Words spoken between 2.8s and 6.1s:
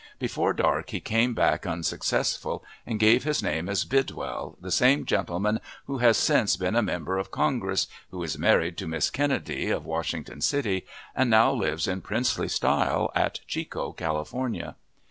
and gave his name as Bidwell, the same gentleman who